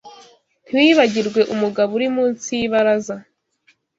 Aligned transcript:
Ntiwibagirwe 0.67 1.41
umugabo 1.53 1.91
uri 1.97 2.07
munsi 2.15 2.47
yibaraza 2.59 3.15